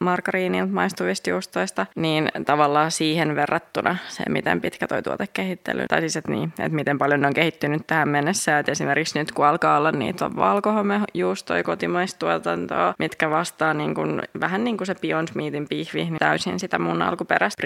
margariinilta 0.00 0.72
maistuvista 0.72 1.30
juustoista, 1.30 1.86
niin 1.96 2.30
tavallaan 2.46 2.90
siihen 2.90 3.36
verrattuna 3.36 3.73
verrattuna 3.74 3.96
se, 4.08 4.22
miten 4.28 4.60
pitkä 4.60 4.86
toi 4.86 5.02
tuotekehittely, 5.02 5.84
tai 5.88 6.00
siis, 6.00 6.16
että, 6.16 6.32
niin, 6.32 6.52
että 6.58 6.76
miten 6.76 6.98
paljon 6.98 7.20
ne 7.20 7.26
on 7.26 7.34
kehittynyt 7.34 7.86
tähän 7.86 8.08
mennessä, 8.08 8.58
että 8.58 8.72
esimerkiksi 8.72 9.18
nyt 9.18 9.32
kun 9.32 9.46
alkaa 9.46 9.78
olla 9.78 9.92
niitä 9.92 10.36
valkohomejuustoja 10.36 11.62
kotimaistuotantoa, 11.62 12.94
mitkä 12.98 13.30
vastaa 13.30 13.74
niin 13.74 13.94
kuin, 13.94 14.22
vähän 14.40 14.64
niin 14.64 14.76
kuin 14.76 14.86
se 14.86 14.94
Beyond 14.94 15.28
Meatin 15.34 15.68
pihvi, 15.68 16.04
niin 16.04 16.18
täysin 16.18 16.60
sitä 16.60 16.78
mun 16.78 17.02
alkuperäistä 17.02 17.62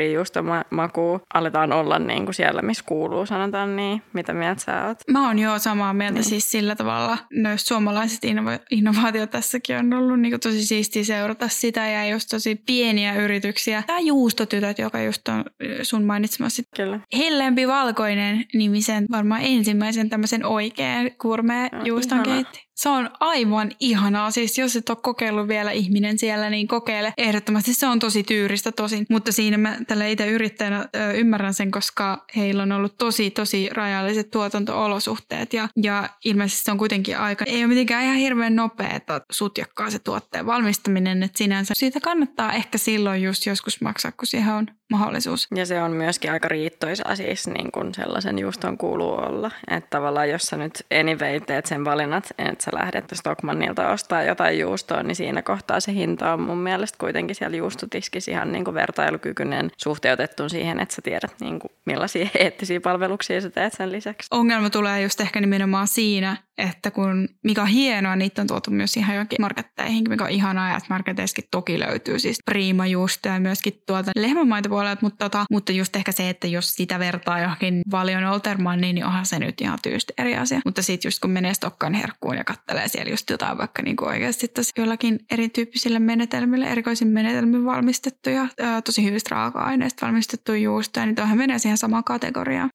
makuu 0.71 1.21
aletaan 1.35 1.73
olla 1.73 1.99
niin 1.99 2.25
kuin 2.25 2.35
siellä, 2.35 2.63
missä 2.63 2.85
kuuluu, 2.87 3.27
sanotaan 3.27 3.77
niin. 3.77 4.03
Mitä 4.13 4.35
mieltä 4.35 4.63
sä 4.63 4.87
oot? 4.87 4.99
Mä 5.11 5.27
oon 5.27 5.39
jo 5.39 5.59
samaa 5.59 5.93
mieltä 5.93 6.15
niin. 6.15 6.25
siis 6.25 6.51
sillä 6.51 6.75
tavalla. 6.77 7.19
Noissa 7.33 7.67
suomalaiset 7.67 8.25
innova- 8.25 8.65
innovaatiot 8.71 9.31
tässäkin 9.31 9.77
on 9.77 9.93
ollut 9.93 10.21
niin 10.21 10.33
kuin 10.33 10.41
tosi 10.41 10.67
siistiä 10.67 11.05
seurata 11.05 11.49
sitä 11.49 11.87
ja 11.87 12.09
just 12.09 12.29
tosi 12.31 12.63
pieniä 12.67 13.15
yrityksiä. 13.15 13.83
Tämä 13.87 13.99
juustotytöt, 13.99 14.79
joka 14.79 15.01
just 15.01 15.29
on 15.29 15.45
sun 15.83 15.98
sun 15.99 16.07
mainitsemasi. 16.07 16.63
Kyllä. 16.77 17.01
Hellempi 17.17 17.69
valkoinen 17.69 18.45
nimisen 18.55 19.07
varmaan 19.11 19.41
ensimmäisen 19.45 20.09
tämmöisen 20.09 20.47
oikean 20.47 21.11
kurmeen 21.21 21.71
juuston 21.85 22.23
keitti. 22.23 22.68
Se 22.79 22.89
on 22.89 23.11
aivan 23.21 23.71
ihanaa. 23.81 24.31
Siis 24.31 24.59
jos 24.59 24.77
et 24.77 24.91
ole 24.91 24.99
kokeillut 25.03 25.49
vielä 25.49 25.71
ihminen 25.71 26.19
siellä, 26.19 26.51
niin 26.51 26.69
kokeile. 26.69 27.13
Ehdottomasti 27.17 27.75
se 27.75 27.87
on 27.87 27.99
tosi 27.99 28.23
tyyristä 28.23 28.73
tosin. 28.73 29.07
Mutta 29.11 29.33
siinä 29.33 29.59
mä 29.59 29.77
tällä 29.87 30.07
itse 30.07 30.27
yrittäjänä 30.27 30.89
ö, 30.97 31.13
ymmärrän 31.13 31.55
sen, 31.55 31.71
koska 31.71 32.25
heillä 32.37 32.63
on 32.63 32.73
ollut 32.73 32.99
tosi, 32.99 33.31
tosi 33.31 33.69
rajalliset 33.73 34.31
tuotanto-olosuhteet. 34.31 35.53
Ja, 35.53 35.69
ja 35.83 36.09
ilmeisesti 36.25 36.65
se 36.65 36.71
on 36.71 36.79
kuitenkin 36.79 37.19
aika, 37.19 37.45
ei 37.49 37.59
ole 37.59 37.67
mitenkään 37.67 38.05
ihan 38.05 38.17
hirveän 38.17 38.57
nopea, 38.57 38.91
että 38.91 39.21
sutjakkaa 39.31 39.91
se 39.91 39.99
tuotteen 39.99 40.47
valmistaminen. 40.47 41.23
Että 41.23 41.39
sinänsä 41.39 41.75
siitä 41.77 42.01
kannattaa 42.01 42.53
ehkä 42.53 42.79
silloin 42.79 43.23
just 43.23 43.47
joskus 43.47 43.81
maksaa, 43.81 44.13
kun 44.13 44.27
siihen 44.27 44.55
on 44.55 44.67
mahdollisuus. 44.91 45.49
Ja 45.55 45.67
se 45.67 45.83
on 45.83 45.91
myöskin 45.91 46.33
aika 46.33 46.49
riittoisa 46.49 47.17
siis, 47.17 47.47
niin 47.47 47.73
kuin 47.73 47.95
sellaisen 47.95 48.39
juuston 48.39 48.79
kuuluu 48.79 49.13
olla. 49.13 49.51
Että 49.71 49.91
tavallaan 49.91 50.31
jos 50.31 50.43
sä 50.43 50.57
nyt 50.57 50.87
anyway 51.01 51.41
teet 51.41 51.67
sen 51.67 51.85
valinnat, 51.85 52.35
että 52.39 52.65
sä 52.71 52.77
lähdet 52.77 53.05
Stockmannilta 53.15 53.89
ostaa 53.89 54.23
jotain 54.23 54.59
juustoa, 54.59 55.03
niin 55.03 55.17
siinä 55.17 55.43
kohtaa 55.43 55.81
se 55.81 55.93
hinta 55.93 56.33
on 56.33 56.41
mun 56.41 56.59
mielestä 56.59 56.99
kuitenkin 56.99 57.37
siellä 57.37 57.57
juustotiskissä 57.57 58.31
ihan 58.31 58.53
niin 58.53 58.65
kuin 58.65 58.75
vertailukykyinen 58.75 59.71
suhteutettu 59.77 60.49
siihen, 60.49 60.81
että 60.81 60.95
sä 60.95 61.03
tiedät 61.03 61.35
niin 61.41 61.59
kuin 61.59 61.73
millaisia 61.85 62.29
eettisiä 62.39 62.81
palveluksia 62.81 63.41
sä 63.41 63.51
teet 63.51 63.73
sen 63.73 63.93
lisäksi. 63.93 64.29
Ongelma 64.31 64.71
tulee 64.71 65.03
just 65.03 65.21
ehkä 65.21 65.41
nimenomaan 65.41 65.89
siinä, 65.89 66.37
että 66.59 66.91
kun, 66.91 67.29
mikä 67.45 67.63
on 67.63 67.69
hienoa, 67.69 68.17
niitä 68.17 68.43
on 68.43 68.49
tuotu 68.49 68.71
myös 68.71 68.97
ihan 68.97 69.15
johonkin 69.15 69.41
marketteihin, 69.41 70.05
mikä 70.09 70.25
on 70.25 70.31
ihanaa, 70.31 70.77
että 70.77 70.87
marketeissakin 70.91 71.45
toki 71.51 71.81
löytyy 71.81 72.19
siis 72.19 72.39
prima 72.45 72.87
juustoja 72.87 73.35
ja 73.35 73.41
myöskin 73.41 73.83
tuolta 73.87 74.11
lehmämaitopuolelta, 74.17 75.03
mutta, 75.03 75.25
tota, 75.25 75.47
mutta 75.51 75.73
just 75.73 75.97
ehkä 75.97 76.13
se, 76.13 76.31
että 76.31 76.47
jos 76.47 76.75
sitä 76.75 76.99
vertaa 76.99 77.41
johonkin 77.41 77.83
valion 77.91 78.25
Oltermanniin, 78.25 78.95
niin 78.95 79.05
onhan 79.05 79.27
se 79.27 79.39
nyt 79.39 79.61
ihan 79.61 79.79
tyysti 79.83 80.13
eri 80.19 80.37
asia. 80.37 80.61
Mutta 80.65 80.83
sitten 80.83 81.09
just 81.09 81.21
kun 81.21 81.31
menee 81.31 81.55
Stokkan 81.55 81.95
herkkuun 81.95 82.37
ja 82.37 82.45
kattelee 82.45 82.89
siellä 82.89 83.11
just 83.11 83.31
jotain 83.31 83.59
vaikka 83.59 83.83
niin 83.83 83.97
kuin 83.97 84.09
oikeasti 84.09 84.47
jollakin 84.79 85.19
erityyppisille 85.31 85.99
menetelmille, 85.99 86.67
erikoisin 86.67 87.09
menetelmin 87.09 87.65
valmistettuja, 87.65 88.49
tosi 88.85 89.05
hyvistä 89.05 89.35
raaka-aineista 89.35 90.07
valmistettuja 90.07 90.59
juustoja, 90.59 91.07
niin 91.07 91.17
toihan 91.17 91.39
menee 91.39 91.59
siihen 91.59 91.79
samaan 91.79 92.05
kategoriaan. 92.05 92.71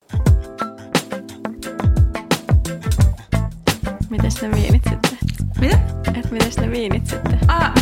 Mites 4.14 4.42
ne 4.42 4.50
viinit 4.50 4.82
sitten? 4.90 5.18
Mitä? 5.60 5.78
Et 6.18 6.30
mites 6.30 6.56
ne 6.56 6.70
viinit 6.70 7.06
sitten? 7.06 7.38
Ah, 7.48 7.72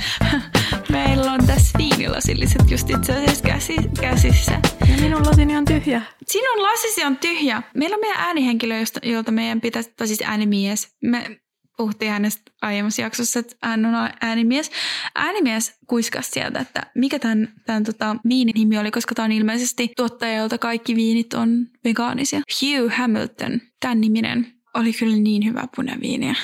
meillä 0.90 1.32
on 1.32 1.46
tässä 1.46 1.78
viinilasilliset 1.78 2.70
just 2.70 2.90
itse 2.90 3.12
asiassa 3.12 3.44
käsi, 3.44 3.76
käsissä. 4.00 4.60
Ja 4.80 4.96
minun 5.00 5.26
lasini 5.26 5.56
on 5.56 5.64
tyhjä. 5.64 6.02
Sinun 6.26 6.62
lasisi 6.62 7.04
on 7.04 7.16
tyhjä. 7.16 7.62
Meillä 7.74 7.94
on 7.94 8.00
meidän 8.00 8.20
äänihenkilö, 8.20 8.74
jolta 9.02 9.32
meidän 9.32 9.60
pitäisi, 9.60 9.92
tai 9.96 10.06
siis 10.06 10.22
äänimies. 10.24 10.96
Me 11.02 11.40
puhuttiin 11.76 12.10
hänestä 12.10 12.42
aiemmassa 12.62 13.02
jaksossa, 13.02 13.38
että 13.38 13.56
hän 13.62 13.86
on 13.86 13.94
äänimies. 14.20 14.70
Äänimies 15.14 15.78
kuiskasi 15.86 16.30
sieltä, 16.30 16.60
että 16.60 16.82
mikä 16.94 17.18
tämän, 17.18 17.48
tämän 17.66 17.84
tota, 17.84 18.16
viinin 18.28 18.54
nimi 18.54 18.78
oli, 18.78 18.90
koska 18.90 19.14
tämä 19.14 19.24
on 19.24 19.32
ilmeisesti 19.32 19.92
tuottaja, 19.96 20.38
jolta 20.38 20.58
kaikki 20.58 20.96
viinit 20.96 21.34
on 21.34 21.66
vegaanisia. 21.84 22.40
Hugh 22.60 22.92
Hamilton, 22.94 23.60
tämän 23.80 24.00
niminen 24.00 24.55
oli 24.76 24.92
kyllä 24.92 25.16
niin 25.16 25.44
hyvä 25.44 25.64
punaviiniä, 25.76 26.34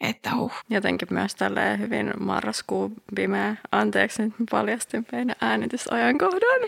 että 0.00 0.34
huh. 0.34 0.52
Jotenkin 0.70 1.08
myös 1.10 1.34
tälleen 1.34 1.78
hyvin 1.78 2.12
marraskuun 2.20 2.94
pimeä. 3.14 3.56
Anteeksi, 3.72 4.22
nyt 4.22 4.32
paljastin 4.50 5.06
meidän 5.12 5.36
äänitysajankohdan. 5.40 6.60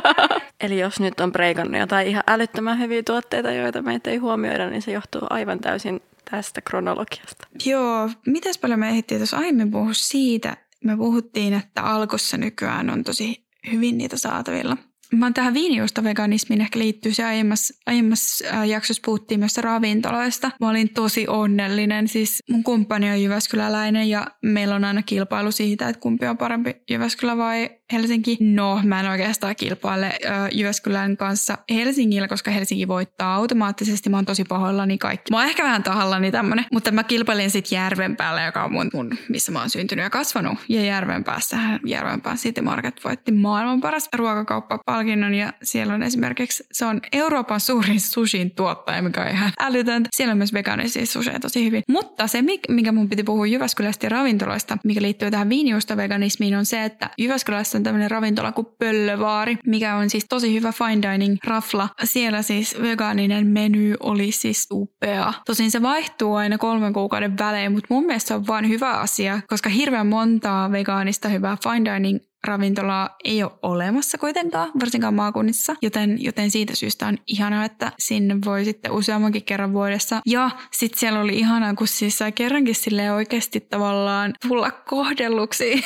Eli 0.60 0.78
jos 0.78 1.00
nyt 1.00 1.20
on 1.20 1.32
preikannut 1.32 1.80
jotain 1.80 2.08
ihan 2.08 2.22
älyttömän 2.26 2.78
hyviä 2.78 3.02
tuotteita, 3.02 3.52
joita 3.52 3.82
meitä 3.82 4.10
ei 4.10 4.16
huomioida, 4.16 4.70
niin 4.70 4.82
se 4.82 4.92
johtuu 4.92 5.22
aivan 5.30 5.60
täysin 5.60 6.00
tästä 6.30 6.60
kronologiasta. 6.60 7.46
Joo, 7.64 8.10
mitäs 8.26 8.58
paljon 8.58 8.80
me 8.80 8.88
ehdittiin 8.88 9.20
tuossa 9.20 9.36
aiemmin 9.36 9.70
puhua 9.70 9.92
siitä, 9.94 10.56
me 10.84 10.96
puhuttiin, 10.96 11.54
että 11.54 11.82
alkussa 11.82 12.36
nykyään 12.36 12.90
on 12.90 13.04
tosi 13.04 13.46
hyvin 13.72 13.98
niitä 13.98 14.16
saatavilla– 14.16 14.76
Mä 15.12 15.30
tähän 15.32 15.54
viinijuusta 15.54 16.04
veganismiin 16.04 16.60
ehkä 16.60 16.78
liittyy 16.78 17.14
se 17.14 17.24
aiemmassa, 17.24 17.74
aiemmassa 17.86 18.64
jaksossa 18.64 19.02
puhuttiin 19.04 19.40
myös 19.40 19.56
ravintoloista. 19.56 20.50
Mä 20.60 20.70
olin 20.70 20.88
tosi 20.94 21.28
onnellinen. 21.28 22.08
Siis 22.08 22.42
mun 22.50 22.62
kumppani 22.62 23.10
on 23.10 23.22
Jyväskyläläinen 23.22 24.08
ja 24.08 24.26
meillä 24.42 24.74
on 24.74 24.84
aina 24.84 25.02
kilpailu 25.02 25.52
siitä, 25.52 25.88
että 25.88 26.00
kumpi 26.00 26.26
on 26.26 26.38
parempi 26.38 26.74
Jyväskylä 26.90 27.36
vai 27.36 27.70
Helsinki. 27.92 28.36
No, 28.40 28.80
mä 28.84 29.00
en 29.00 29.10
oikeastaan 29.10 29.56
kilpaile 29.56 30.18
Jyväskylän 30.52 31.16
kanssa 31.16 31.58
Helsingillä, 31.70 32.28
koska 32.28 32.50
Helsinki 32.50 32.88
voittaa 32.88 33.34
automaattisesti. 33.34 34.10
Mä 34.10 34.16
oon 34.16 34.24
tosi 34.24 34.44
pahoillani 34.44 34.98
kaikki. 34.98 35.30
Mä 35.30 35.36
oon 35.36 35.46
ehkä 35.46 35.64
vähän 35.64 35.82
tahallani 35.82 36.30
tämmönen, 36.30 36.64
mutta 36.72 36.90
mä 36.90 37.04
kilpailin 37.04 37.50
sitten 37.50 37.76
Järvenpäällä, 37.76 38.42
joka 38.42 38.64
on 38.64 38.72
mun, 38.72 38.90
mun, 38.94 39.10
missä 39.28 39.52
mä 39.52 39.60
oon 39.60 39.70
syntynyt 39.70 40.02
ja 40.02 40.10
kasvanut. 40.10 40.58
Ja 40.68 40.84
Järvenpäässä, 40.84 41.56
Järvenpään 41.86 42.36
City 42.36 42.60
Market 42.60 43.04
voitti 43.04 43.32
maailman 43.32 43.80
paras 43.80 44.08
ruokakauppa 44.16 44.78
palkinnon 44.86 45.34
ja 45.34 45.52
siellä 45.62 45.94
on 45.94 46.02
esimerkiksi, 46.02 46.64
se 46.72 46.84
on 46.84 47.00
Euroopan 47.12 47.60
suurin 47.60 48.00
sushin 48.00 48.50
tuottaja, 48.50 49.02
mikä 49.02 49.20
on 49.20 49.28
ihan 49.28 49.52
älytöntä. 49.60 50.08
Siellä 50.12 50.32
on 50.32 50.38
myös 50.38 50.52
vegaanisia 50.52 51.06
susheja 51.06 51.40
tosi 51.40 51.64
hyvin. 51.64 51.82
Mutta 51.88 52.26
se, 52.26 52.44
mikä 52.68 52.92
mun 52.92 53.08
piti 53.08 53.22
puhua 53.22 53.46
Jyväskylästä 53.46 54.06
ja 54.06 54.10
ravintoloista, 54.10 54.78
mikä 54.84 55.02
liittyy 55.02 55.30
tähän 55.30 55.48
viinijuusta 55.48 55.96
veganismiin, 55.96 56.56
on 56.56 56.66
se, 56.66 56.84
että 56.84 57.10
Jyväskylässä 57.18 57.81
on 57.82 57.84
tämmöinen 57.84 58.10
ravintola 58.10 58.52
kuin 58.52 58.66
Pöllövaari, 58.78 59.58
mikä 59.66 59.96
on 59.96 60.10
siis 60.10 60.26
tosi 60.28 60.54
hyvä 60.54 60.72
fine 60.72 61.12
dining 61.12 61.36
rafla. 61.44 61.88
Siellä 62.04 62.42
siis 62.42 62.76
vegaaninen 62.82 63.46
meny 63.46 63.94
oli 64.00 64.32
siis 64.32 64.66
upea. 64.72 65.32
Tosin 65.46 65.70
se 65.70 65.82
vaihtuu 65.82 66.34
aina 66.34 66.58
kolmen 66.58 66.92
kuukauden 66.92 67.38
välein, 67.38 67.72
mutta 67.72 67.86
mun 67.90 68.06
mielestä 68.06 68.28
se 68.28 68.34
on 68.34 68.46
vain 68.46 68.68
hyvä 68.68 68.90
asia, 68.90 69.40
koska 69.48 69.70
hirveän 69.70 70.06
montaa 70.06 70.72
vegaanista 70.72 71.28
hyvää 71.28 71.56
fine 71.62 71.94
dining 71.94 72.18
ravintolaa 72.46 73.16
ei 73.24 73.42
ole 73.42 73.52
olemassa 73.62 74.18
kuitenkaan, 74.18 74.70
varsinkaan 74.80 75.14
maakunnissa, 75.14 75.76
joten, 75.82 76.22
joten 76.22 76.50
siitä 76.50 76.76
syystä 76.76 77.06
on 77.06 77.18
ihanaa, 77.26 77.64
että 77.64 77.92
sinne 77.98 78.36
voi 78.44 78.64
sitten 78.64 78.92
useammankin 78.92 79.44
kerran 79.44 79.72
vuodessa. 79.72 80.20
Ja 80.26 80.50
sitten 80.72 80.98
siellä 80.98 81.20
oli 81.20 81.38
ihanaa, 81.38 81.74
kun 81.74 81.88
siis 81.88 82.18
sai 82.18 82.32
kerrankin 82.32 82.74
sille 82.74 83.12
oikeasti 83.12 83.60
tavallaan 83.60 84.32
tulla 84.48 84.70
kohdelluksi. 84.70 85.84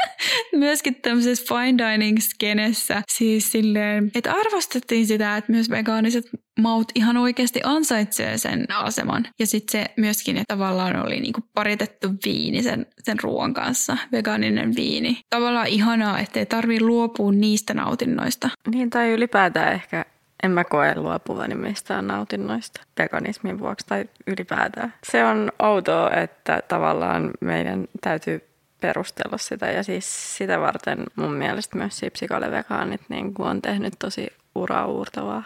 Myöskin 0.56 0.94
tämmöisessä 0.94 1.54
fine 1.54 1.84
dining 1.92 2.18
skenessä 2.18 3.02
siis 3.08 3.52
silleen, 3.52 4.10
että 4.14 4.32
arvostettiin 4.32 5.06
sitä, 5.06 5.36
että 5.36 5.52
myös 5.52 5.70
vegaaniset 5.70 6.24
maut 6.58 6.92
ihan 6.94 7.16
oikeasti 7.16 7.60
ansaitsee 7.64 8.38
sen 8.38 8.66
aseman. 8.74 9.26
Ja 9.38 9.46
sitten 9.46 9.72
se 9.72 9.90
myöskin, 9.96 10.36
että 10.36 10.54
tavallaan 10.54 11.06
oli 11.06 11.20
niinku 11.20 11.40
paritettu 11.54 12.08
viini 12.24 12.62
sen, 12.62 12.86
sen 13.02 13.20
ruoan 13.22 13.54
kanssa, 13.54 13.96
vegaaninen 14.12 14.74
viini. 14.76 15.20
Tavallaan 15.30 15.66
ihanaa, 15.66 16.18
ettei 16.18 16.46
tarvii 16.46 16.80
luopua 16.80 17.32
niistä 17.32 17.74
nautinnoista. 17.74 18.50
Niin, 18.74 18.90
tai 18.90 19.12
ylipäätään 19.12 19.72
ehkä 19.72 20.04
en 20.42 20.50
mä 20.50 20.64
koe 20.64 20.94
luopuvani 20.96 21.54
mistään 21.54 22.06
nautinnoista 22.06 22.80
veganismin 22.98 23.58
vuoksi 23.58 23.86
tai 23.86 24.04
ylipäätään. 24.26 24.94
Se 25.04 25.24
on 25.24 25.52
outoa, 25.58 26.10
että 26.10 26.62
tavallaan 26.68 27.30
meidän 27.40 27.88
täytyy 28.00 28.48
perustella 28.80 29.38
sitä 29.38 29.66
ja 29.66 29.82
siis 29.82 30.36
sitä 30.38 30.60
varten 30.60 31.04
mun 31.16 31.32
mielestä 31.32 31.78
myös 31.78 31.98
sipsikale-vegaanit 31.98 33.00
niin 33.08 33.34
on 33.38 33.62
tehnyt 33.62 33.94
tosi 33.98 34.28
ura-uurtavaa 34.54 35.44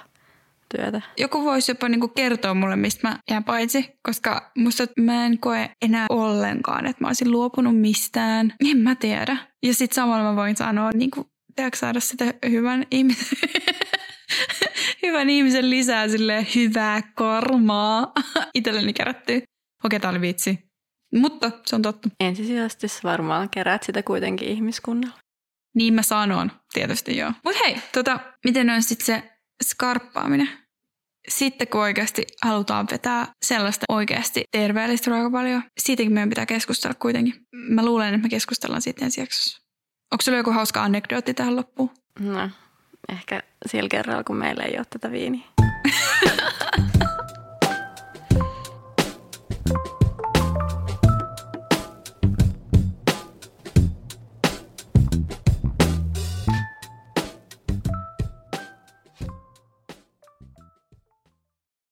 työtä. 0.76 1.00
Joku 1.18 1.44
voisi 1.44 1.70
jopa 1.70 1.88
niinku 1.88 2.08
kertoa 2.08 2.54
mulle, 2.54 2.76
mistä 2.76 3.08
mä 3.08 3.18
jään 3.30 3.44
paitsi, 3.44 3.88
koska 4.02 4.52
musta 4.58 4.86
mä 5.00 5.26
en 5.26 5.38
koe 5.38 5.70
enää 5.82 6.06
ollenkaan, 6.10 6.86
että 6.86 7.04
mä 7.04 7.08
olisin 7.08 7.30
luopunut 7.30 7.80
mistään. 7.80 8.54
En 8.70 8.78
mä 8.78 8.94
tiedä. 8.94 9.36
Ja 9.62 9.74
sitten 9.74 9.94
samalla 9.94 10.30
mä 10.30 10.36
voin 10.36 10.56
sanoa, 10.56 10.90
niin 10.94 11.10
kuin, 11.10 11.26
saada 11.74 12.00
sitä 12.00 12.24
hyvän 12.50 12.86
ihmisen, 12.90 13.38
hyvän 15.06 15.30
ihmisen 15.30 15.70
lisää 15.70 16.08
sille 16.08 16.46
hyvää 16.54 17.02
kormaa 17.14 18.12
itselleni 18.54 18.92
kerättyä. 18.92 19.40
Okei, 19.84 20.00
tää 20.00 20.10
oli 20.10 20.20
vitsi. 20.20 20.58
Mutta 21.14 21.50
se 21.66 21.76
on 21.76 21.82
totta. 21.82 22.08
Ensisijaisesti 22.20 22.86
varmaan 23.04 23.50
kerät 23.50 23.82
sitä 23.82 24.02
kuitenkin 24.02 24.48
ihmiskunnalla. 24.48 25.18
Niin 25.74 25.94
mä 25.94 26.02
sanon, 26.02 26.52
tietysti 26.72 27.16
joo. 27.16 27.32
Mutta 27.44 27.60
hei, 27.64 27.76
tota, 27.92 28.20
miten 28.44 28.70
on 28.70 28.82
sitten 28.82 29.06
se 29.06 29.32
skarppaaminen? 29.64 30.48
Sitten 31.28 31.68
kun 31.68 31.80
oikeasti 31.80 32.26
halutaan 32.42 32.86
vetää 32.90 33.26
sellaista 33.44 33.84
oikeasti 33.88 34.44
terveellistä 34.50 35.10
ruokavalioa, 35.10 35.62
siitäkin 35.80 36.12
meidän 36.12 36.28
pitää 36.28 36.46
keskustella 36.46 36.94
kuitenkin. 36.94 37.34
Mä 37.52 37.84
luulen, 37.84 38.14
että 38.14 38.22
me 38.22 38.28
keskustellaan 38.28 38.82
sitten 38.82 39.04
ensi 39.04 39.20
jaksossa. 39.20 39.62
Onko 40.12 40.22
sulla 40.22 40.38
joku 40.38 40.50
hauska 40.52 40.82
anekdootti 40.82 41.34
tähän 41.34 41.56
loppuun? 41.56 41.90
No, 42.20 42.50
ehkä 43.12 43.42
sillä 43.66 43.88
kerralla, 43.88 44.24
kun 44.24 44.36
meillä 44.36 44.62
ei 44.62 44.76
ole 44.76 44.86
tätä 44.90 45.10
viiniä. 45.10 45.44